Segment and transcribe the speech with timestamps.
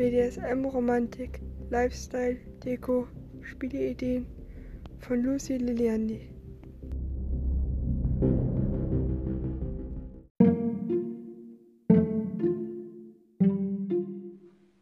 [0.00, 3.06] BDSM, Romantik, Lifestyle, Deko,
[3.42, 4.24] Spieleideen
[5.00, 6.22] von Lucy Liliandi.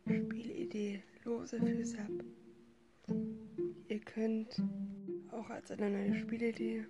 [0.06, 2.24] Spielidee Lose für Sub.
[3.88, 4.62] Ihr könnt
[5.32, 6.86] auch als eine neue Spielidee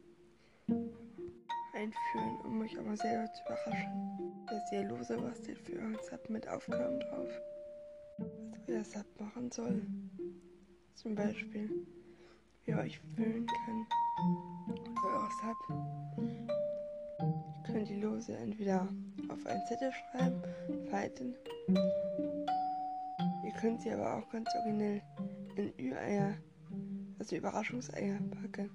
[1.72, 6.46] einführen, um euch aber selber zu überraschen, dass ihr Lose bastelt für euren Sub mit
[6.46, 7.30] Aufgaben drauf,
[8.68, 9.82] was euer Sub machen soll.
[10.94, 11.70] Zum Beispiel,
[12.64, 13.86] wie ihr euch fühlen kann
[14.66, 15.56] für euer Sub.
[16.18, 18.88] Ihr könnt die Lose entweder
[19.28, 20.42] auf einen Zettel schreiben,
[20.90, 21.34] falten.
[23.44, 25.02] Ihr könnt sie aber auch ganz originell
[25.56, 26.34] in Ü-Eier,
[27.18, 28.70] also Überraschungseier packen.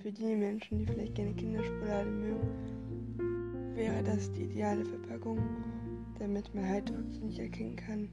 [0.00, 5.38] Für die Menschen, die vielleicht gerne Kinderschokolade mögen, wäre das die ideale Verpackung,
[6.18, 8.08] damit man halt wirklich nicht erkennen kann,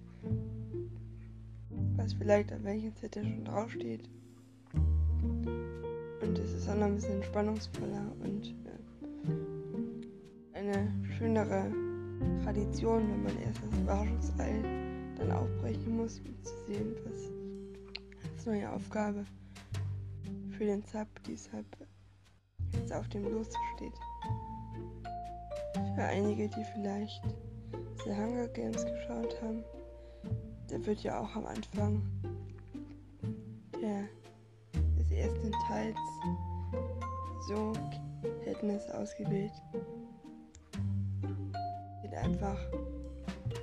[1.96, 4.10] was vielleicht auf welchem Zettel schon draufsteht.
[4.74, 11.72] Und es ist auch noch ein bisschen spannungsvoller und äh, eine schönere
[12.44, 14.64] Tradition, wenn man erst das Überraschungsei
[15.18, 17.32] dann aufbrechen muss, um zu sehen, was
[18.32, 19.26] als neue Aufgabe
[20.58, 20.84] für den
[21.28, 21.66] die Sub
[22.74, 23.94] jetzt auf dem Los steht.
[25.96, 27.24] Für einige, die vielleicht
[28.04, 29.64] The Hunger Games geschaut haben,
[30.68, 32.02] da wird ja auch am Anfang
[33.82, 34.04] der,
[34.98, 35.98] des ersten Teils
[37.48, 37.74] so
[38.46, 39.52] Katniss ausgewählt.
[42.02, 42.58] Sieht einfach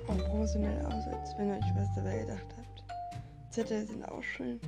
[0.07, 2.83] auch professionell aus, als wenn ihr euch was dabei gedacht habt.
[3.49, 4.59] Zettel sind auch schön.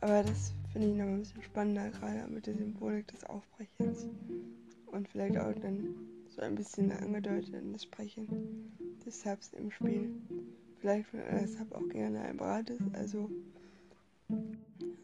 [0.00, 4.06] Aber das finde ich noch ein bisschen spannender, gerade mit der Symbolik des Aufbrechens.
[4.86, 5.94] Und vielleicht auch dann
[6.38, 8.72] so ein bisschen angedeutet in das Sprechen
[9.04, 10.08] des Subs im Spiel.
[10.78, 13.28] Vielleicht, wenn euer Sub auch gerne ein Brat ist, also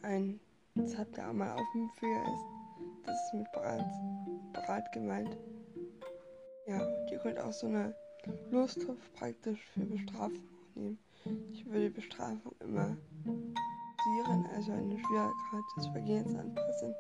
[0.03, 0.39] ein
[0.77, 3.05] Sub, der auch mal auf dem Finger ist.
[3.05, 3.85] Das ist mit Brat,
[4.53, 5.37] Brat gemeint.
[6.69, 7.93] Ja, und ihr könnt auch so eine
[8.53, 10.45] Lostopf praktisch für Bestrafung
[10.77, 10.99] nehmen.
[11.53, 12.97] Ich würde Bestrafung immer
[14.55, 16.95] also eine Schwierigkeit des Vergehens anpassen.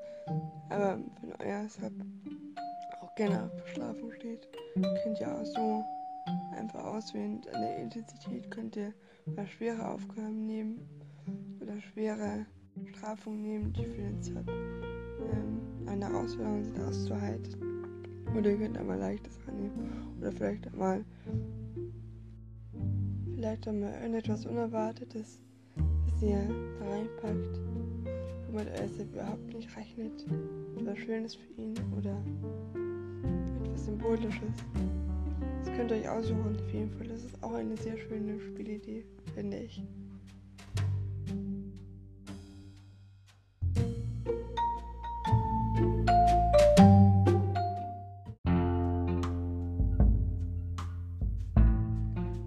[0.70, 1.92] Aber wenn euer Sub
[3.16, 4.48] gerne Bestrafung steht,
[5.02, 5.84] könnt ihr auch so
[6.56, 7.40] einfach auswählen.
[7.52, 8.92] An der Intensität könnt ihr
[9.36, 10.80] mal schwere Aufgaben nehmen
[11.60, 12.46] oder schwere
[12.86, 17.84] Strafungen nehmen, die für den Sub ähm, eine Herausforderung sind auszuhalten.
[18.36, 20.16] Oder ihr könnt einmal leichtes annehmen.
[20.20, 21.04] Oder vielleicht einmal
[23.34, 25.40] vielleicht einmal irgendetwas Unerwartetes
[26.24, 26.48] ihr
[26.78, 27.60] da reinpackt,
[28.48, 30.24] womit es überhaupt nicht rechnet,
[30.78, 32.16] etwas Schönes für ihn oder
[33.84, 34.64] Symbolisches.
[35.62, 37.06] Das könnt ihr euch aussuchen, auf jeden Fall.
[37.06, 39.82] Das ist auch eine sehr schöne Spielidee, finde ich.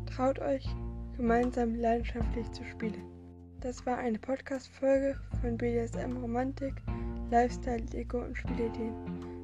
[0.07, 0.65] Traut euch,
[1.17, 3.03] gemeinsam leidenschaftlich zu spielen.
[3.59, 6.73] Das war eine Podcast-Folge von BDSM Romantik,
[7.29, 8.93] Lifestyle, Deko und Spielideen.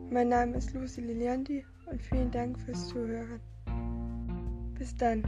[0.09, 3.39] Mein Name ist Lucy Liliandi und vielen Dank fürs Zuhören.
[4.77, 5.23] Bis dann.